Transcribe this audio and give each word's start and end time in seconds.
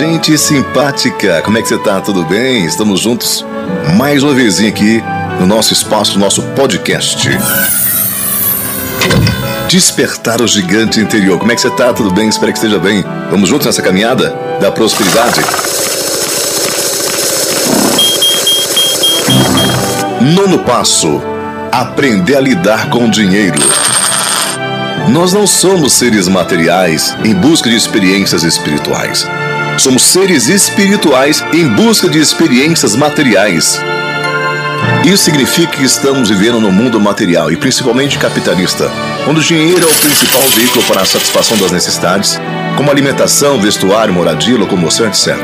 gente 0.00 0.38
simpática, 0.38 1.42
como 1.42 1.58
é 1.58 1.62
que 1.62 1.68
você 1.68 1.76
tá? 1.76 2.00
Tudo 2.00 2.24
bem? 2.24 2.64
Estamos 2.64 3.00
juntos 3.00 3.44
mais 3.98 4.22
uma 4.22 4.32
vez 4.32 4.58
aqui 4.58 5.04
no 5.38 5.46
nosso 5.46 5.74
espaço, 5.74 6.14
no 6.14 6.20
nosso 6.20 6.40
podcast. 6.56 7.28
Despertar 9.68 10.40
o 10.40 10.48
gigante 10.48 11.00
interior. 11.00 11.38
Como 11.38 11.52
é 11.52 11.54
que 11.54 11.60
você 11.60 11.68
tá? 11.68 11.92
Tudo 11.92 12.10
bem? 12.14 12.30
Espero 12.30 12.50
que 12.50 12.56
esteja 12.56 12.78
bem. 12.78 13.04
Vamos 13.30 13.50
juntos 13.50 13.66
nessa 13.66 13.82
caminhada 13.82 14.34
da 14.58 14.72
prosperidade. 14.72 15.42
Nono 20.34 20.60
passo: 20.60 21.20
aprender 21.70 22.36
a 22.36 22.40
lidar 22.40 22.88
com 22.88 23.04
o 23.04 23.10
dinheiro. 23.10 23.60
Nós 25.10 25.34
não 25.34 25.46
somos 25.46 25.92
seres 25.92 26.26
materiais 26.26 27.14
em 27.22 27.34
busca 27.34 27.68
de 27.68 27.76
experiências 27.76 28.44
espirituais. 28.44 29.28
Somos 29.80 30.02
seres 30.02 30.46
espirituais 30.46 31.42
em 31.54 31.66
busca 31.66 32.06
de 32.06 32.18
experiências 32.18 32.94
materiais. 32.94 33.80
Isso 35.06 35.24
significa 35.24 35.74
que 35.74 35.82
estamos 35.82 36.28
vivendo 36.28 36.60
no 36.60 36.70
mundo 36.70 37.00
material 37.00 37.50
e 37.50 37.56
principalmente 37.56 38.18
capitalista, 38.18 38.92
onde 39.26 39.40
o 39.40 39.42
dinheiro 39.42 39.82
é 39.82 39.90
o 39.90 40.00
principal 40.00 40.42
veículo 40.54 40.84
para 40.84 41.00
a 41.00 41.06
satisfação 41.06 41.56
das 41.56 41.72
necessidades, 41.72 42.38
como 42.76 42.90
alimentação, 42.90 43.58
vestuário, 43.58 44.12
moradia, 44.12 44.58
locomoção, 44.58 45.06
etc. 45.06 45.34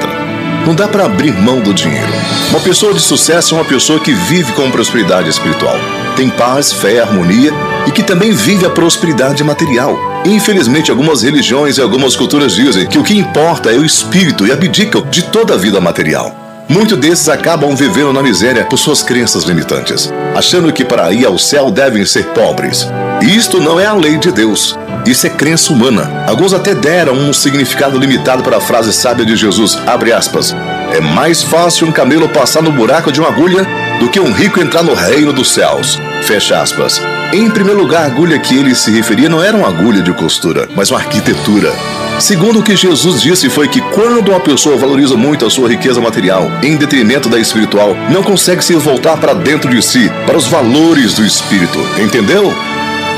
Não 0.66 0.74
dá 0.74 0.86
para 0.86 1.06
abrir 1.06 1.32
mão 1.32 1.62
do 1.62 1.72
dinheiro. 1.72 2.12
Uma 2.50 2.60
pessoa 2.60 2.92
de 2.92 3.00
sucesso 3.00 3.55
é 3.55 3.58
uma 3.58 3.64
pessoa 3.64 3.98
que 4.00 4.12
vive 4.12 4.52
com 4.52 4.70
prosperidade 4.70 5.30
espiritual, 5.30 5.78
tem 6.14 6.28
paz, 6.28 6.74
fé, 6.74 7.00
harmonia 7.00 7.55
e 7.86 7.91
que 7.91 8.02
também 8.02 8.32
vive 8.32 8.66
a 8.66 8.70
prosperidade 8.70 9.42
material. 9.42 10.05
Infelizmente, 10.25 10.91
algumas 10.91 11.23
religiões 11.23 11.79
e 11.79 11.80
algumas 11.80 12.16
culturas 12.16 12.55
dizem 12.55 12.87
que 12.87 12.98
o 12.98 13.05
que 13.05 13.17
importa 13.17 13.70
é 13.70 13.77
o 13.77 13.84
espírito 13.84 14.47
e 14.47 14.53
abdicam 14.53 15.03
de 15.11 15.23
toda 15.25 15.55
a 15.55 15.56
vida 15.56 15.81
material. 15.81 16.34
Muitos 16.69 16.98
desses 16.98 17.28
acabam 17.28 17.77
vivendo 17.77 18.12
na 18.12 18.23
miséria 18.23 18.64
por 18.64 18.77
suas 18.77 19.00
crenças 19.00 19.45
limitantes, 19.45 20.12
achando 20.34 20.73
que 20.73 20.84
para 20.84 21.12
ir 21.12 21.25
ao 21.25 21.39
céu 21.39 21.70
devem 21.70 22.05
ser 22.05 22.25
pobres. 22.27 22.89
E 23.23 23.36
isto 23.36 23.61
não 23.61 23.78
é 23.78 23.86
a 23.86 23.92
lei 23.92 24.19
de 24.19 24.33
Deus. 24.33 24.77
Isso 25.06 25.28
é 25.28 25.31
crença 25.31 25.73
humana. 25.73 26.25
Alguns 26.27 26.53
até 26.53 26.75
deram 26.75 27.14
um 27.14 27.33
significado 27.33 27.97
limitado 27.97 28.42
para 28.42 28.56
a 28.56 28.61
frase 28.61 28.92
sábia 28.92 29.25
de 29.25 29.36
Jesus, 29.36 29.78
abre 29.86 30.12
aspas. 30.12 30.55
É 30.92 31.01
mais 31.01 31.41
fácil 31.42 31.86
um 31.86 31.92
camelo 31.92 32.28
passar 32.28 32.62
no 32.62 32.73
buraco 32.73 33.12
de 33.12 33.20
uma 33.20 33.28
agulha 33.28 33.64
do 34.01 34.08
que 34.08 34.19
um 34.19 34.33
rico 34.33 34.61
entrar 34.61 34.83
no 34.83 34.95
reino 34.95 35.33
dos 35.33 35.53
céus. 35.53 36.01
Fecha 36.23 36.61
aspas. 36.61 37.01
Em 37.32 37.50
primeiro 37.50 37.80
lugar, 37.80 38.05
a 38.05 38.06
agulha 38.06 38.38
que 38.38 38.56
ele 38.56 38.74
se 38.74 38.91
referia 38.91 39.28
não 39.28 39.42
era 39.42 39.56
uma 39.56 39.69
agulha 39.69 40.00
de 40.00 40.12
costura, 40.12 40.69
mas 40.74 40.91
uma 40.91 41.00
arquitetura. 41.00 41.72
Segundo 42.20 42.60
o 42.60 42.62
que 42.62 42.77
Jesus 42.77 43.20
disse 43.20 43.50
foi 43.50 43.68
que 43.68 43.80
quando 43.80 44.30
uma 44.30 44.41
pessoa 44.41 44.77
valoriza 44.77 45.16
muito 45.16 45.44
a 45.44 45.50
sua 45.50 45.68
riqueza 45.68 46.00
material 46.00 46.50
em 46.62 46.77
detrimento 46.77 47.28
da 47.28 47.38
espiritual, 47.38 47.94
não 48.10 48.22
consegue 48.22 48.64
se 48.64 48.74
voltar 48.74 49.16
para 49.16 49.34
dentro 49.34 49.68
de 49.68 49.83
si, 49.83 50.10
para 50.24 50.36
os 50.36 50.46
valores 50.46 51.14
do 51.14 51.27
espírito. 51.27 51.78
Entendeu? 51.98 52.55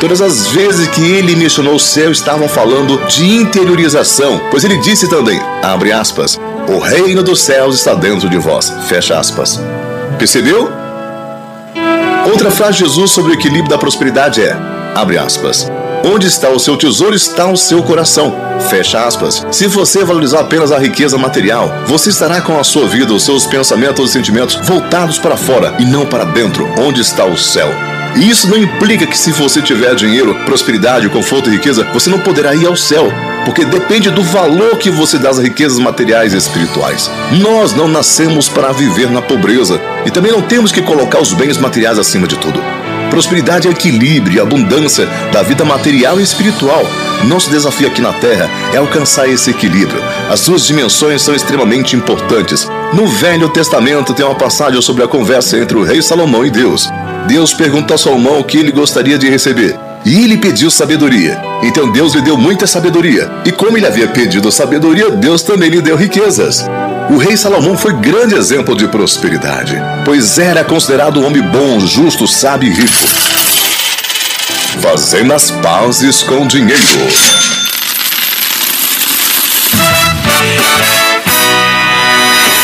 Todas 0.01 0.21
as 0.21 0.49
vezes 0.49 0.89
que 0.89 1.03
ele 1.03 1.37
mencionou 1.37 1.75
o 1.75 1.81
céu 1.81 2.11
estavam 2.11 2.49
falando 2.49 2.99
de 3.09 3.27
interiorização, 3.27 4.41
pois 4.51 4.65
ele 4.65 4.79
disse 4.79 5.09
também, 5.09 5.41
abre 5.63 5.93
aspas, 5.93 6.41
o 6.67 6.79
reino 6.79 7.23
dos 7.23 7.41
céus 7.41 7.77
está 7.77 7.95
dentro 7.95 8.29
de 8.29 8.39
vós, 8.39 8.73
fecha 8.89 9.19
aspas. 9.19 9.61
Percebeu? 10.19 10.78
Outra 12.29 12.51
frase 12.51 12.73
de 12.73 12.79
Jesus 12.81 13.11
sobre 13.11 13.33
o 13.33 13.35
equilíbrio 13.35 13.71
da 13.71 13.79
prosperidade 13.79 14.43
é, 14.43 14.55
abre 14.95 15.17
aspas, 15.17 15.67
onde 16.05 16.27
está 16.27 16.51
o 16.51 16.59
seu 16.59 16.77
tesouro 16.77 17.15
está 17.15 17.47
o 17.51 17.57
seu 17.57 17.83
coração, 17.83 18.37
fecha 18.69 19.03
aspas. 19.07 19.47
Se 19.51 19.67
você 19.67 20.05
valorizar 20.05 20.41
apenas 20.41 20.71
a 20.71 20.79
riqueza 20.79 21.17
material, 21.17 21.73
você 21.87 22.11
estará 22.11 22.43
com 22.43 22.61
a 22.61 22.65
sua 22.65 22.87
vida, 22.87 23.15
os 23.15 23.23
seus 23.23 23.47
pensamentos 23.47 24.11
e 24.11 24.13
sentimentos 24.13 24.57
voltados 24.57 25.19
para 25.19 25.39
fora 25.39 25.75
e 25.79 25.87
não 25.87 26.05
para 26.05 26.25
dentro, 26.25 26.69
onde 26.79 27.01
está 27.01 27.25
o 27.25 27.37
céu. 27.37 27.69
E 28.19 28.29
isso 28.29 28.51
não 28.51 28.59
implica 28.59 29.07
que 29.07 29.17
se 29.17 29.31
você 29.31 29.63
tiver 29.63 29.95
dinheiro, 29.95 30.35
prosperidade, 30.45 31.09
conforto 31.09 31.49
e 31.49 31.53
riqueza, 31.53 31.85
você 31.93 32.11
não 32.11 32.19
poderá 32.19 32.53
ir 32.53 32.67
ao 32.67 32.75
céu, 32.75 33.13
porque 33.45 33.65
depende 33.65 34.11
do 34.11 34.25
valor 34.25 34.77
que 34.77 34.91
você 34.91 35.19
dá 35.19 35.31
às 35.31 35.39
riquezas 35.39 35.79
materiais 35.79 36.35
e 36.35 36.37
espirituais. 36.37 37.09
Nós 37.41 37.73
não 37.73 37.87
nascemos 37.87 38.49
para 38.49 38.73
viver 38.73 39.09
na 39.09 39.23
pobreza 39.23 39.81
e 40.05 40.11
também 40.11 40.33
não 40.33 40.43
temos 40.43 40.73
que 40.73 40.83
colocar 40.83 41.21
os 41.21 41.33
bens 41.33 41.59
materiais 41.59 41.97
acima 41.97 42.27
de 42.27 42.37
tudo. 42.37 42.61
Prosperidade 43.11 43.69
é 43.69 43.71
equilíbrio 43.71 44.37
e 44.37 44.41
abundância 44.41 45.07
da 45.33 45.43
vida 45.43 45.65
material 45.65 46.21
e 46.21 46.23
espiritual. 46.23 46.85
Nosso 47.25 47.51
desafio 47.51 47.89
aqui 47.89 48.01
na 48.01 48.13
Terra 48.13 48.49
é 48.73 48.77
alcançar 48.77 49.29
esse 49.29 49.51
equilíbrio. 49.51 50.03
As 50.31 50.41
suas 50.41 50.65
dimensões 50.65 51.23
são 51.23 51.35
extremamente 51.35 51.97
importantes. 51.97 52.69
No 52.93 53.07
Velho 53.07 53.49
Testamento 53.49 54.15
tem 54.15 54.25
uma 54.25 54.35
passagem 54.35 54.81
sobre 54.81 55.03
a 55.03 55.09
conversa 55.09 55.59
entre 55.59 55.77
o 55.77 55.83
rei 55.83 56.01
Salomão 56.01 56.45
e 56.47 56.51
Deus. 56.51 56.89
Deus 57.27 57.53
perguntou 57.53 57.95
a 57.95 57.99
Salomão 57.99 58.41
o 58.41 58.45
que 58.45 58.59
ele 58.59 58.71
gostaria 58.71 59.19
de 59.19 59.29
receber. 59.29 59.79
E 60.05 60.23
ele 60.23 60.39
pediu 60.39 60.71
sabedoria. 60.71 61.41
Então 61.63 61.91
Deus 61.91 62.15
lhe 62.15 62.23
deu 62.23 62.37
muita 62.37 62.67
sabedoria. 62.67 63.31
E 63.45 63.53
como 63.53 63.77
ele 63.77 63.87
havia 63.87 64.09
pedido 64.09 64.51
sabedoria, 64.51 65.11
Deus 65.11 65.43
também 65.43 65.69
lhe 65.69 65.83
deu 65.83 65.97
riquezas. 65.97 66.65
O 67.11 67.17
rei 67.17 67.39
Salomão 67.39 67.77
foi 67.77 67.95
grande 67.95 68.35
exemplo 68.35 68.77
de 68.77 68.87
prosperidade, 68.87 69.75
pois 70.05 70.39
era 70.39 70.63
considerado 70.63 71.19
um 71.19 71.27
homem 71.27 71.41
bom, 71.41 71.81
justo, 71.81 72.29
sábio 72.29 72.71
e 72.71 72.75
rico. 72.75 73.07
Fazendo 74.83 75.33
as 75.33 75.51
pazes 75.51 76.23
com 76.23 76.47
dinheiro. 76.47 76.83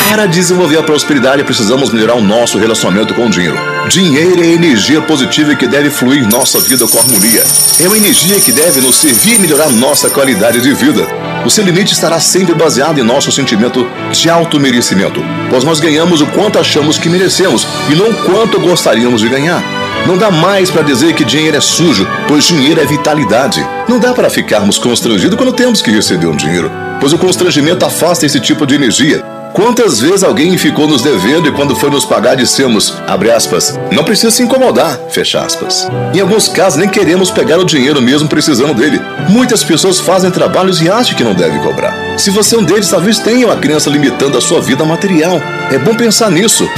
Para 0.07 0.27
desenvolver 0.27 0.77
a 0.77 0.83
prosperidade, 0.83 1.43
precisamos 1.43 1.89
melhorar 1.89 2.13
o 2.13 2.21
nosso 2.21 2.59
relacionamento 2.59 3.15
com 3.15 3.25
o 3.25 3.29
dinheiro. 3.29 3.57
Dinheiro 3.89 4.43
é 4.43 4.47
energia 4.47 5.01
positiva 5.01 5.55
que 5.55 5.67
deve 5.67 5.89
fluir 5.89 6.25
nossa 6.29 6.59
vida 6.59 6.87
com 6.87 6.99
harmonia. 6.99 7.43
É 7.79 7.87
uma 7.87 7.97
energia 7.97 8.39
que 8.39 8.51
deve 8.51 8.79
nos 8.79 8.95
servir 8.97 9.35
e 9.35 9.39
melhorar 9.39 9.69
nossa 9.71 10.09
qualidade 10.11 10.61
de 10.61 10.71
vida. 10.73 11.34
O 11.45 11.49
seu 11.49 11.63
limite 11.63 11.93
estará 11.93 12.19
sempre 12.19 12.55
baseado 12.55 12.99
em 12.99 13.03
nosso 13.03 13.31
sentimento 13.31 13.87
de 14.11 14.29
auto-merecimento, 14.31 15.23
pois 15.47 15.63
nós 15.63 15.79
ganhamos 15.79 16.19
o 16.19 16.25
quanto 16.25 16.57
achamos 16.57 16.97
que 16.97 17.07
merecemos 17.07 17.67
e 17.87 17.93
não 17.93 18.11
quanto 18.11 18.59
gostaríamos 18.59 19.21
de 19.21 19.29
ganhar. 19.29 19.63
Não 20.07 20.17
dá 20.17 20.31
mais 20.31 20.71
para 20.71 20.81
dizer 20.81 21.13
que 21.13 21.23
dinheiro 21.23 21.55
é 21.55 21.61
sujo, 21.61 22.07
pois 22.27 22.45
dinheiro 22.45 22.81
é 22.81 22.85
vitalidade. 22.85 23.65
Não 23.87 23.99
dá 23.99 24.11
para 24.11 24.29
ficarmos 24.31 24.79
constrangidos 24.79 25.37
quando 25.37 25.53
temos 25.53 25.83
que 25.83 25.91
receber 25.91 26.25
um 26.25 26.35
dinheiro, 26.35 26.71
pois 26.99 27.13
o 27.13 27.17
constrangimento 27.17 27.85
afasta 27.85 28.25
esse 28.25 28.39
tipo 28.39 28.65
de 28.65 28.73
energia 28.73 29.34
Quantas 29.55 30.01
vezes 30.01 30.21
alguém 30.21 30.57
ficou 30.57 30.85
nos 30.85 31.01
devendo 31.01 31.47
e 31.47 31.51
quando 31.53 31.77
foi 31.77 31.89
nos 31.89 32.03
pagar 32.03 32.35
dissemos, 32.35 32.93
abre 33.07 33.31
aspas, 33.31 33.79
não 33.89 34.03
precisa 34.03 34.29
se 34.29 34.43
incomodar, 34.43 34.99
fecha 35.09 35.39
aspas. 35.39 35.87
Em 36.13 36.19
alguns 36.19 36.49
casos 36.49 36.77
nem 36.77 36.89
queremos 36.89 37.31
pegar 37.31 37.57
o 37.57 37.63
dinheiro 37.63 38.01
mesmo 38.01 38.27
precisando 38.27 38.73
dele. 38.73 38.99
Muitas 39.29 39.63
pessoas 39.63 39.97
fazem 39.97 40.29
trabalhos 40.29 40.81
e 40.81 40.89
acham 40.89 41.15
que 41.15 41.23
não 41.23 41.33
deve 41.33 41.57
cobrar. 41.59 41.95
Se 42.17 42.31
você 42.31 42.57
é 42.57 42.59
um 42.59 42.63
deles, 42.63 42.89
talvez 42.89 43.17
tenha 43.19 43.47
uma 43.47 43.55
crença 43.55 43.89
limitando 43.89 44.37
a 44.37 44.41
sua 44.41 44.59
vida 44.59 44.83
material. 44.83 45.41
É 45.71 45.77
bom 45.77 45.95
pensar 45.95 46.29
nisso. 46.29 46.69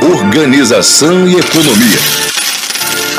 Organização 0.00 1.28
e 1.28 1.36
economia. 1.36 2.29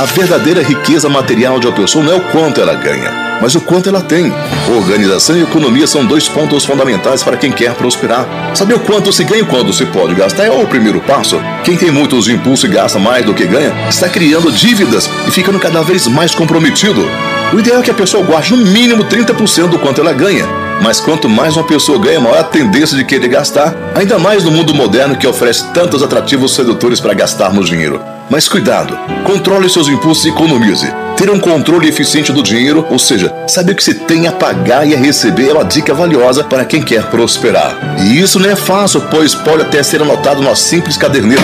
A 0.02 0.06
verdadeira 0.06 0.64
riqueza 0.64 1.08
material 1.08 1.60
de 1.60 1.68
uma 1.68 1.76
pessoa 1.76 2.04
não 2.04 2.14
é 2.14 2.16
o 2.16 2.22
quanto 2.32 2.60
ela 2.60 2.74
ganha, 2.74 3.38
mas 3.40 3.54
o 3.54 3.62
quanto 3.62 3.88
ela 3.88 4.02
tem. 4.02 4.34
Organização 4.76 5.38
e 5.38 5.44
economia 5.44 5.86
são 5.86 6.04
dois 6.04 6.28
pontos 6.28 6.66
fundamentais 6.66 7.22
para 7.22 7.38
quem 7.38 7.52
quer 7.52 7.76
prosperar. 7.76 8.26
Saber 8.56 8.74
o 8.74 8.80
quanto 8.80 9.14
se 9.14 9.24
ganha 9.24 9.44
e 9.44 9.46
quanto 9.46 9.72
se 9.72 9.86
pode 9.86 10.16
gastar 10.16 10.46
é 10.46 10.50
o 10.50 10.66
primeiro 10.66 11.00
passo. 11.02 11.40
Quem 11.64 11.78
tem 11.78 11.92
muitos 11.92 12.28
impulsos 12.28 12.68
e 12.68 12.74
gasta 12.74 12.98
mais 12.98 13.24
do 13.24 13.36
que 13.36 13.46
ganha 13.46 13.72
está 13.88 14.10
criando 14.10 14.52
dívidas 14.52 15.08
e 15.28 15.30
ficando 15.30 15.60
cada 15.60 15.84
vez 15.84 16.08
mais 16.08 16.34
comprometido. 16.34 17.08
O 17.54 17.60
ideal 17.60 17.82
é 17.82 17.84
que 17.84 17.92
a 17.92 17.94
pessoa 17.94 18.26
guarde 18.26 18.56
no 18.56 18.66
mínimo 18.66 19.04
30% 19.04 19.68
do 19.68 19.78
quanto 19.78 20.02
ela 20.02 20.14
ganha. 20.14 20.48
Mas 20.82 21.00
quanto 21.00 21.30
mais 21.30 21.56
uma 21.56 21.64
pessoa 21.64 22.00
ganha, 22.00 22.20
maior 22.20 22.40
a 22.40 22.44
tendência 22.44 22.98
de 22.98 23.06
querer 23.06 23.28
gastar, 23.28 23.76
ainda 23.94 24.18
mais 24.18 24.44
no 24.44 24.50
mundo 24.50 24.74
moderno 24.74 25.16
que 25.16 25.28
oferece 25.28 25.72
tantos 25.72 26.02
atrativos 26.02 26.56
sedutores 26.56 27.00
para 27.00 27.14
gastarmos 27.14 27.70
dinheiro. 27.70 28.02
Mas 28.32 28.48
cuidado, 28.48 28.98
controle 29.26 29.70
seus 29.70 29.90
impulsos 29.90 30.24
e 30.24 30.30
economize. 30.30 30.90
Ter 31.18 31.30
um 31.30 31.38
controle 31.38 31.90
eficiente 31.90 32.32
do 32.32 32.42
dinheiro, 32.42 32.88
ou 32.90 32.98
seja, 32.98 33.30
saber 33.46 33.74
o 33.74 33.76
que 33.76 33.84
se 33.84 33.94
tem 33.94 34.26
a 34.26 34.32
pagar 34.32 34.88
e 34.88 34.96
a 34.96 34.98
receber 34.98 35.50
é 35.50 35.54
uma 35.54 35.66
dica 35.66 35.94
valiosa 35.94 36.42
para 36.42 36.64
quem 36.64 36.82
quer 36.82 37.08
prosperar. 37.08 37.78
E 38.00 38.18
isso 38.18 38.40
não 38.40 38.50
é 38.50 38.56
fácil, 38.56 39.02
pois 39.12 39.36
pode 39.36 39.64
até 39.64 39.84
ser 39.84 40.02
anotado 40.02 40.42
numa 40.42 40.56
simples 40.56 40.96
caderneta. 40.96 41.44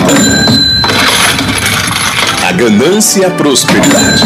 A 2.48 2.52
ganância 2.52 3.20
e 3.20 3.24
a 3.26 3.30
prosperidade. 3.32 4.22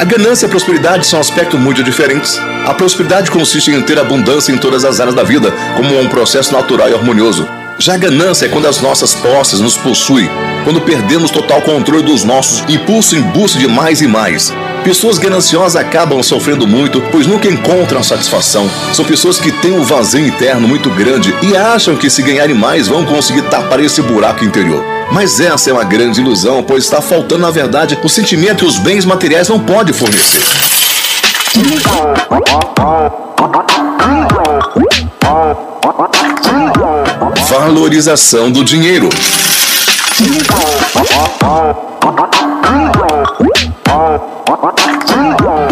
A 0.00 0.04
ganância 0.04 0.46
e 0.46 0.48
a 0.48 0.50
prosperidade 0.50 1.06
são 1.06 1.20
aspectos 1.20 1.60
muito 1.60 1.84
diferentes. 1.84 2.40
A 2.66 2.74
prosperidade 2.74 3.30
consiste 3.30 3.70
em 3.70 3.80
ter 3.82 4.00
abundância 4.00 4.50
em 4.50 4.58
todas 4.58 4.84
as 4.84 4.98
áreas 4.98 5.14
da 5.14 5.22
vida, 5.22 5.52
como 5.76 5.96
um 6.00 6.08
processo 6.08 6.52
natural 6.52 6.90
e 6.90 6.94
harmonioso. 6.94 7.46
Já 7.78 7.96
ganância 7.96 8.46
é 8.46 8.48
quando 8.48 8.66
as 8.66 8.80
nossas 8.80 9.14
posses 9.14 9.60
nos 9.60 9.76
possuem, 9.76 10.30
quando 10.64 10.80
perdemos 10.80 11.30
total 11.30 11.60
controle 11.60 12.02
dos 12.02 12.24
nossos 12.24 12.64
impulsos 12.72 13.12
em 13.12 13.20
busca 13.20 13.58
de 13.58 13.68
mais 13.68 14.00
e 14.00 14.06
mais. 14.06 14.52
Pessoas 14.82 15.18
gananciosas 15.18 15.76
acabam 15.76 16.22
sofrendo 16.22 16.66
muito, 16.66 17.02
pois 17.12 17.26
nunca 17.26 17.48
encontram 17.48 18.02
satisfação. 18.02 18.70
São 18.94 19.04
pessoas 19.04 19.38
que 19.38 19.52
têm 19.52 19.72
um 19.72 19.82
vazio 19.82 20.26
interno 20.26 20.66
muito 20.66 20.88
grande 20.90 21.34
e 21.42 21.54
acham 21.54 21.96
que 21.96 22.08
se 22.08 22.22
ganharem 22.22 22.54
mais 22.54 22.88
vão 22.88 23.04
conseguir 23.04 23.42
tapar 23.42 23.80
esse 23.80 24.00
buraco 24.00 24.44
interior. 24.44 24.82
Mas 25.12 25.38
essa 25.38 25.68
é 25.68 25.72
uma 25.72 25.84
grande 25.84 26.20
ilusão, 26.20 26.62
pois 26.62 26.84
está 26.84 27.02
faltando, 27.02 27.42
na 27.42 27.50
verdade, 27.50 27.98
o 28.02 28.08
sentimento 28.08 28.58
que 28.58 28.64
os 28.64 28.78
bens 28.78 29.04
materiais 29.04 29.48
não 29.48 29.60
podem 29.60 29.92
fornecer. 29.92 30.40
Valorização 37.66 38.48
do 38.48 38.62
dinheiro. 38.62 39.08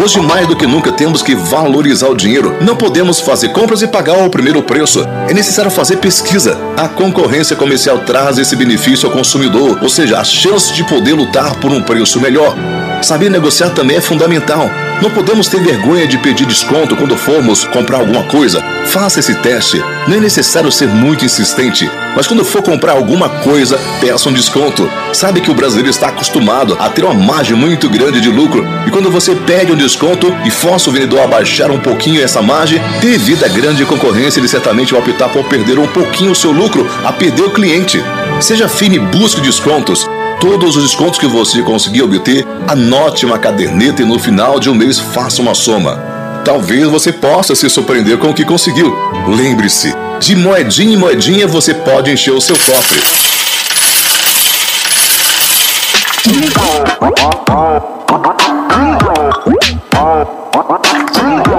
Hoje, 0.03 0.19
mais 0.19 0.45
do 0.45 0.57
que 0.57 0.67
nunca, 0.67 0.91
temos 0.91 1.23
que 1.23 1.33
valorizar 1.33 2.09
o 2.09 2.15
dinheiro. 2.15 2.53
Não 2.59 2.75
podemos 2.75 3.21
fazer 3.21 3.53
compras 3.53 3.81
e 3.81 3.87
pagar 3.87 4.17
o 4.25 4.29
primeiro 4.29 4.61
preço. 4.61 5.07
É 5.29 5.33
necessário 5.33 5.71
fazer 5.71 5.95
pesquisa. 5.95 6.57
A 6.75 6.89
concorrência 6.89 7.55
comercial 7.55 7.99
traz 7.99 8.37
esse 8.37 8.57
benefício 8.57 9.07
ao 9.07 9.15
consumidor, 9.15 9.79
ou 9.81 9.87
seja, 9.87 10.19
a 10.19 10.23
chance 10.25 10.73
de 10.73 10.83
poder 10.83 11.13
lutar 11.13 11.55
por 11.61 11.71
um 11.71 11.81
preço 11.81 12.19
melhor. 12.19 12.53
Saber 13.01 13.29
negociar 13.29 13.69
também 13.69 13.97
é 13.97 14.01
fundamental. 14.01 14.69
Não 15.01 15.09
podemos 15.09 15.47
ter 15.47 15.61
vergonha 15.61 16.07
de 16.07 16.17
pedir 16.17 16.45
desconto 16.45 16.95
quando 16.95 17.17
formos 17.17 17.65
comprar 17.65 17.97
alguma 17.97 18.23
coisa. 18.23 18.61
Faça 18.85 19.19
esse 19.19 19.35
teste. 19.35 19.77
Não 20.07 20.17
é 20.17 20.19
necessário 20.19 20.71
ser 20.71 20.87
muito 20.87 21.25
insistente, 21.25 21.89
mas 22.15 22.27
quando 22.27 22.45
for 22.45 22.61
comprar 22.61 22.93
alguma 22.93 23.27
coisa, 23.27 23.77
peça 23.99 24.29
um 24.29 24.33
desconto. 24.33 24.89
Sabe 25.13 25.41
que 25.41 25.51
o 25.51 25.53
brasileiro 25.53 25.89
está 25.89 26.07
acostumado 26.07 26.77
a 26.79 26.89
ter 26.89 27.03
uma 27.03 27.13
margem 27.13 27.55
muito 27.55 27.89
grande 27.89 28.21
de 28.21 28.29
lucro 28.29 28.65
e 28.87 28.91
quando 28.91 29.11
você 29.11 29.35
pede 29.35 29.71
um 29.71 29.75
desconto 29.75 30.33
e 30.45 30.49
força 30.49 30.89
o 30.89 30.93
vendedor 30.93 31.21
a 31.21 31.27
baixar 31.27 31.69
um 31.71 31.79
pouquinho 31.79 32.23
essa 32.23 32.41
margem, 32.41 32.81
devido 33.01 33.43
à 33.43 33.47
grande 33.47 33.85
concorrência, 33.85 34.39
ele 34.39 34.47
certamente 34.47 34.93
vai 34.93 35.01
optar 35.01 35.29
por 35.29 35.43
perder 35.45 35.77
um 35.77 35.87
pouquinho 35.87 36.31
o 36.31 36.35
seu 36.35 36.51
lucro 36.51 36.89
a 37.03 37.11
perder 37.11 37.43
o 37.43 37.51
cliente. 37.51 38.01
Seja 38.39 38.69
fino 38.69 38.95
e 38.95 38.99
busque 38.99 39.41
descontos. 39.41 40.07
Todos 40.39 40.75
os 40.75 40.83
descontos 40.83 41.17
que 41.17 41.27
você 41.27 41.61
conseguir 41.61 42.03
obter, 42.03 42.45
anote 42.67 43.25
uma 43.25 43.39
caderneta 43.39 44.01
e 44.01 44.05
no 44.05 44.19
final 44.19 44.59
de 44.59 44.69
um 44.69 44.75
mês 44.75 44.99
faça 44.99 45.41
uma 45.41 45.53
soma. 45.53 45.97
Talvez 46.43 46.87
você 46.87 47.11
possa 47.11 47.55
se 47.55 47.69
surpreender 47.69 48.17
com 48.17 48.29
o 48.29 48.33
que 48.33 48.45
conseguiu. 48.45 48.95
Lembre-se, 49.27 49.93
de 50.19 50.35
moedinha 50.35 50.93
em 50.93 50.97
moedinha 50.97 51.47
você 51.47 51.73
pode 51.73 52.11
encher 52.11 52.31
o 52.31 52.41
seu 52.41 52.55
cofre. 52.57 52.99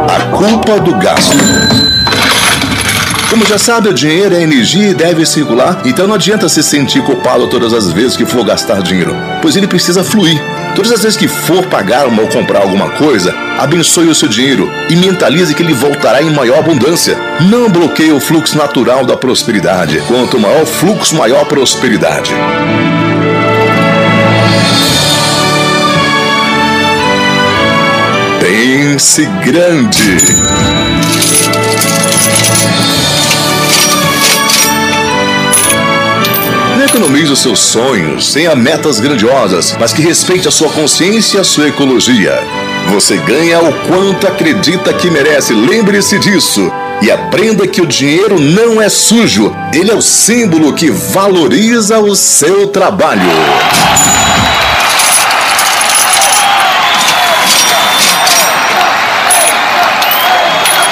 A 0.08 0.20
culpa 0.36 0.80
do 0.80 0.94
gasto. 0.96 1.95
Como 3.28 3.44
já 3.44 3.58
sabe, 3.58 3.88
o 3.88 3.92
dinheiro 3.92 4.34
é 4.34 4.42
energia 4.42 4.90
e 4.90 4.94
deve 4.94 5.26
circular, 5.26 5.82
então 5.84 6.06
não 6.06 6.14
adianta 6.14 6.48
se 6.48 6.62
sentir 6.62 7.02
culpado 7.02 7.48
todas 7.48 7.72
as 7.72 7.90
vezes 7.90 8.16
que 8.16 8.24
for 8.24 8.44
gastar 8.44 8.80
dinheiro, 8.80 9.16
pois 9.42 9.56
ele 9.56 9.66
precisa 9.66 10.04
fluir. 10.04 10.40
Todas 10.76 10.92
as 10.92 11.02
vezes 11.02 11.16
que 11.16 11.26
for 11.26 11.64
pagar 11.66 12.06
ou 12.06 12.28
comprar 12.28 12.60
alguma 12.60 12.90
coisa, 12.90 13.34
abençoe 13.58 14.08
o 14.08 14.14
seu 14.14 14.28
dinheiro 14.28 14.70
e 14.88 14.94
mentalize 14.94 15.54
que 15.54 15.62
ele 15.62 15.72
voltará 15.72 16.22
em 16.22 16.30
maior 16.30 16.58
abundância. 16.58 17.18
Não 17.40 17.68
bloqueie 17.68 18.12
o 18.12 18.20
fluxo 18.20 18.56
natural 18.56 19.04
da 19.04 19.16
prosperidade. 19.16 20.00
Quanto 20.06 20.38
maior 20.38 20.64
fluxo, 20.64 21.16
maior 21.16 21.46
prosperidade. 21.46 22.32
Pense 28.40 29.26
grande. 29.44 30.16
Economize 36.96 37.30
os 37.30 37.40
seus 37.40 37.58
sonhos, 37.58 38.32
tenha 38.32 38.56
metas 38.56 38.98
grandiosas, 38.98 39.76
mas 39.78 39.92
que 39.92 40.00
respeite 40.00 40.48
a 40.48 40.50
sua 40.50 40.70
consciência 40.70 41.36
e 41.36 41.40
a 41.40 41.44
sua 41.44 41.68
ecologia. 41.68 42.42
Você 42.88 43.18
ganha 43.18 43.60
o 43.60 43.70
quanto 43.86 44.26
acredita 44.26 44.94
que 44.94 45.10
merece, 45.10 45.52
lembre-se 45.52 46.18
disso. 46.18 46.72
E 47.02 47.10
aprenda 47.10 47.66
que 47.66 47.82
o 47.82 47.86
dinheiro 47.86 48.40
não 48.40 48.80
é 48.80 48.88
sujo, 48.88 49.54
ele 49.74 49.90
é 49.90 49.94
o 49.94 50.00
símbolo 50.00 50.72
que 50.72 50.90
valoriza 50.90 51.98
o 51.98 52.16
seu 52.16 52.68
trabalho. 52.68 53.20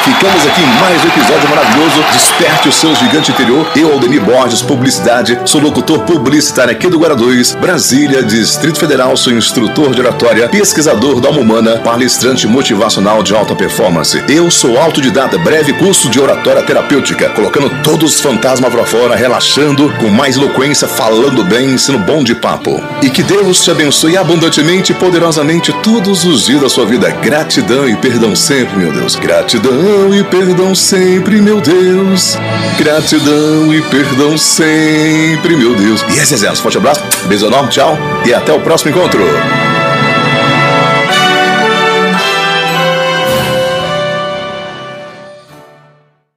Ficamos 0.04 0.46
aqui 0.46 0.60
em 0.60 0.80
mais 0.80 1.02
um 1.02 1.08
episódio 1.08 1.48
maravilhoso. 1.48 2.04
Desperte 2.12 2.68
o 2.68 2.72
seu 2.72 2.94
gigante 2.94 3.30
interior. 3.30 3.66
Eu, 3.74 3.90
Aldemir 3.90 4.22
Borges, 4.22 4.60
Publicidade, 4.60 5.40
sou 5.46 5.62
locutor 5.62 6.00
publicitário 6.00 6.72
aqui 6.72 6.90
do 6.90 6.98
Guarda 6.98 7.16
2, 7.16 7.54
Brasília, 7.54 8.22
Distrito 8.22 8.78
Federal. 8.78 9.16
Sou 9.16 9.32
instrutor 9.32 9.94
de 9.94 10.02
oratória, 10.02 10.46
pesquisador 10.46 11.20
da 11.20 11.28
alma 11.28 11.40
humana, 11.40 11.78
palestrante 11.78 12.46
motivacional 12.46 13.22
de 13.22 13.34
alta 13.34 13.54
performance. 13.54 14.22
Eu 14.28 14.50
sou 14.50 14.78
autodidata, 14.78 15.38
breve 15.38 15.72
curso 15.72 16.10
de 16.10 16.20
oratória 16.20 16.62
terapêutica, 16.62 17.30
colocando 17.30 17.70
todos 17.82 18.16
os 18.16 18.20
fantasmas 18.20 18.70
pra 18.70 18.84
fora, 18.84 19.16
relaxando, 19.16 19.90
com 19.98 20.10
mais 20.10 20.36
eloquência, 20.36 20.86
falando 20.86 21.42
bem, 21.44 21.70
ensino 21.70 21.98
bom 21.98 22.22
de 22.22 22.34
papo. 22.34 22.78
E 23.02 23.08
que 23.08 23.22
Deus 23.22 23.64
te 23.64 23.70
abençoe 23.70 24.18
abundantemente 24.18 24.92
e 24.92 24.94
poderosamente 24.94 25.72
todos 25.82 26.26
os 26.26 26.44
dias 26.44 26.60
da 26.60 26.68
sua 26.68 26.84
vida. 26.84 27.10
Gratidão 27.22 27.88
e 27.88 27.96
perdão 27.96 28.36
sempre, 28.36 28.76
meu 28.76 28.92
Deus. 28.92 29.16
Gratidão 29.16 29.94
Gratidão 29.94 30.12
e 30.12 30.25
perdão 30.25 30.75
sempre, 30.75 31.41
meu 31.41 31.61
Deus. 31.61 32.37
Gratidão 32.76 33.73
e 33.73 33.81
perdão 33.82 34.37
sempre, 34.37 35.56
meu 35.56 35.73
Deus. 35.76 36.05
E 36.12 36.19
esse 36.19 36.35
é 36.35 36.37
Zé. 36.37 36.55
Forte 36.56 36.79
abraço, 36.79 37.00
beijo 37.26 37.46
enorme, 37.46 37.69
tchau 37.69 37.96
e 38.26 38.35
até 38.35 38.52
o 38.52 38.58
próximo 38.58 38.91
encontro. 38.91 39.23